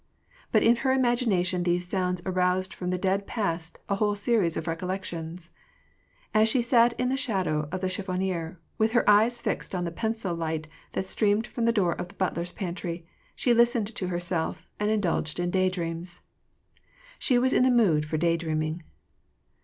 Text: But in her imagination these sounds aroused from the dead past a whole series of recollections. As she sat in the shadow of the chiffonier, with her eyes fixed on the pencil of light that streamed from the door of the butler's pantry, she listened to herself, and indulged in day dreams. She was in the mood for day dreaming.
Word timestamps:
But 0.51 0.63
in 0.63 0.77
her 0.77 0.91
imagination 0.93 1.61
these 1.61 1.87
sounds 1.87 2.23
aroused 2.25 2.73
from 2.73 2.89
the 2.89 2.97
dead 2.97 3.27
past 3.27 3.77
a 3.87 3.93
whole 3.97 4.15
series 4.15 4.57
of 4.57 4.65
recollections. 4.65 5.51
As 6.33 6.49
she 6.49 6.59
sat 6.63 6.99
in 6.99 7.09
the 7.09 7.15
shadow 7.15 7.69
of 7.71 7.81
the 7.81 7.87
chiffonier, 7.87 8.57
with 8.79 8.93
her 8.93 9.07
eyes 9.07 9.39
fixed 9.41 9.75
on 9.75 9.83
the 9.85 9.91
pencil 9.91 10.31
of 10.33 10.39
light 10.39 10.67
that 10.93 11.05
streamed 11.05 11.45
from 11.45 11.65
the 11.65 11.71
door 11.71 11.91
of 11.93 12.07
the 12.07 12.15
butler's 12.15 12.51
pantry, 12.51 13.05
she 13.35 13.53
listened 13.53 13.93
to 13.95 14.07
herself, 14.07 14.67
and 14.79 14.89
indulged 14.89 15.39
in 15.39 15.51
day 15.51 15.69
dreams. 15.69 16.21
She 17.19 17.37
was 17.37 17.53
in 17.53 17.61
the 17.61 17.69
mood 17.69 18.03
for 18.03 18.17
day 18.17 18.37
dreaming. 18.37 18.81